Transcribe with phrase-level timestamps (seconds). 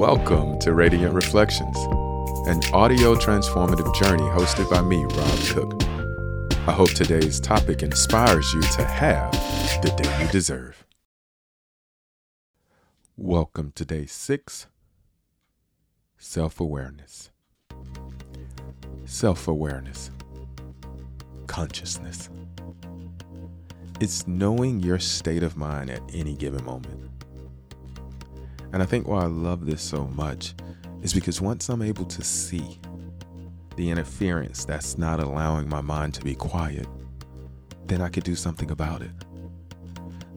[0.00, 1.76] Welcome to Radiant Reflections,
[2.46, 5.82] an audio transformative journey hosted by me, Rob Cook.
[6.66, 9.30] I hope today's topic inspires you to have
[9.82, 10.86] the day you deserve.
[13.18, 14.68] Welcome to day six
[16.16, 17.30] self awareness.
[19.04, 20.10] Self awareness,
[21.46, 22.30] consciousness.
[24.00, 27.19] It's knowing your state of mind at any given moment.
[28.72, 30.54] And I think why I love this so much
[31.02, 32.80] is because once I'm able to see
[33.76, 36.86] the interference that's not allowing my mind to be quiet,
[37.86, 39.10] then I could do something about it.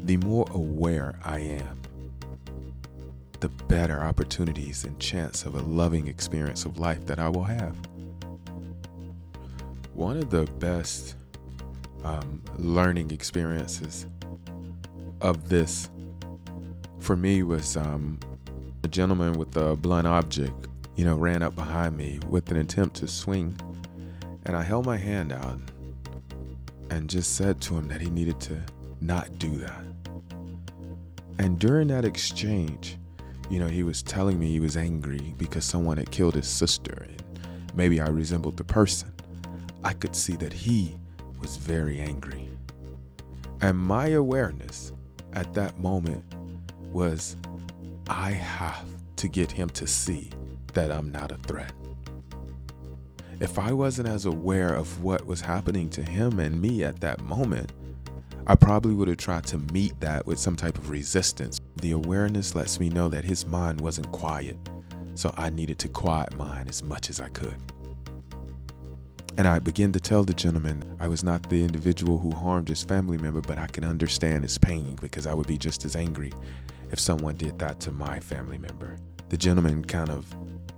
[0.05, 1.81] The more aware I am,
[3.39, 7.75] the better opportunities and chance of a loving experience of life that I will have.
[9.93, 11.15] One of the best
[12.03, 14.07] um, learning experiences
[15.21, 15.89] of this
[17.03, 18.17] for me was um,
[18.83, 22.95] a gentleman with a blunt object, you know, ran up behind me with an attempt
[22.95, 23.59] to swing.
[24.45, 25.59] And I held my hand out
[26.89, 28.61] and just said to him that he needed to
[29.01, 29.83] not do that.
[31.39, 32.97] And during that exchange,
[33.49, 37.05] you know, he was telling me he was angry because someone had killed his sister
[37.05, 37.21] and
[37.75, 39.11] maybe I resembled the person.
[39.83, 40.95] I could see that he
[41.41, 42.49] was very angry.
[43.59, 44.93] And my awareness
[45.33, 46.23] at that moment
[46.93, 47.35] was
[48.07, 48.85] I have
[49.17, 50.29] to get him to see
[50.73, 51.73] that I'm not a threat.
[53.39, 57.21] If I wasn't as aware of what was happening to him and me at that
[57.21, 57.71] moment,
[58.45, 61.59] I probably would have tried to meet that with some type of resistance.
[61.81, 64.57] The awareness lets me know that his mind wasn't quiet,
[65.15, 67.55] so I needed to quiet mine as much as I could.
[69.35, 72.83] And I began to tell the gentleman I was not the individual who harmed his
[72.83, 76.31] family member, but I can understand his pain because I would be just as angry
[76.91, 78.97] if someone did that to my family member.
[79.29, 80.27] The gentleman kind of,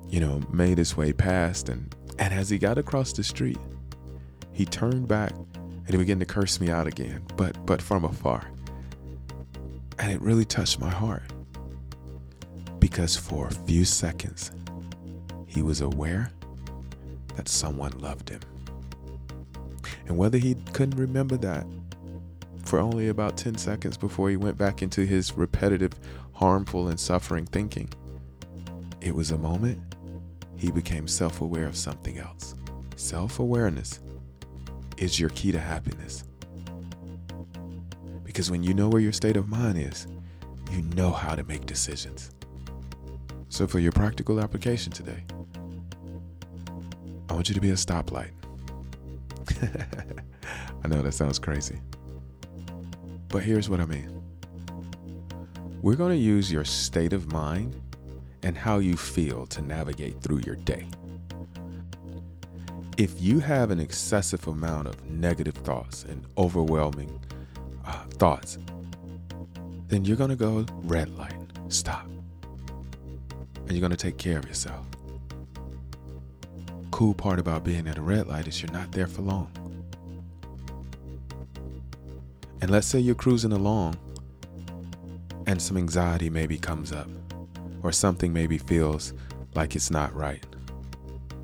[0.07, 3.57] you know, made his way past and and as he got across the street,
[4.53, 8.49] he turned back and he began to curse me out again, but but from afar.
[9.99, 11.23] And it really touched my heart.
[12.79, 14.51] Because for a few seconds,
[15.45, 16.31] he was aware
[17.35, 18.41] that someone loved him.
[20.07, 21.65] And whether he couldn't remember that
[22.65, 25.93] for only about 10 seconds before he went back into his repetitive,
[26.33, 27.89] harmful, and suffering thinking.
[29.01, 29.79] It was a moment
[30.57, 32.55] he became self aware of something else.
[32.95, 33.99] Self awareness
[34.97, 36.23] is your key to happiness.
[38.23, 40.07] Because when you know where your state of mind is,
[40.71, 42.31] you know how to make decisions.
[43.49, 45.23] So, for your practical application today,
[47.35, 48.31] I want you to be a stoplight.
[50.85, 51.81] I know that sounds crazy.
[53.27, 54.23] But here's what I mean
[55.81, 57.75] we're going to use your state of mind
[58.43, 60.87] and how you feel to navigate through your day.
[62.97, 67.19] If you have an excessive amount of negative thoughts and overwhelming
[67.85, 68.59] uh, thoughts,
[69.87, 71.35] then you're going to go red light,
[71.67, 72.05] stop.
[72.05, 74.85] And you're going to take care of yourself.
[76.95, 79.51] Cool part about being at a red light is you're not there for long.
[82.61, 83.97] And let's say you're cruising along
[85.45, 87.09] and some anxiety maybe comes up
[87.83, 89.11] or something maybe feels
[89.55, 90.41] like it's not right.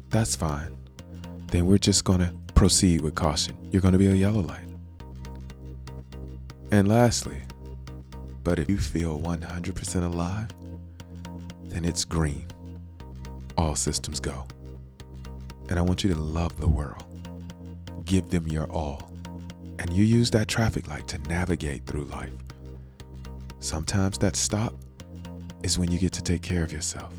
[0.10, 0.74] That's fine.
[1.48, 3.58] Then we're just going to proceed with caution.
[3.72, 4.70] You're going to be a yellow light.
[6.72, 7.42] And lastly,
[8.46, 10.48] but if you feel 100% alive,
[11.66, 12.48] then it's green.
[13.58, 14.48] All systems go.
[15.72, 17.04] And I want you to love the world.
[18.06, 19.12] Give them your all
[19.82, 22.32] and you use that traffic light to navigate through life.
[23.60, 24.76] Sometimes that stop
[25.64, 27.12] is when you get to take care of yourself.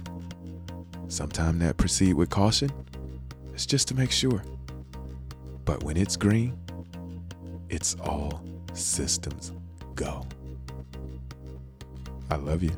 [1.08, 2.70] Sometimes that proceed with caution
[3.52, 4.44] is just to make sure.
[5.64, 6.56] But when it's green,
[7.68, 9.50] it's all systems
[9.96, 10.24] go.
[12.30, 12.70] I love you.